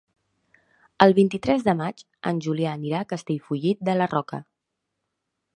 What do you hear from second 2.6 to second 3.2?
anirà a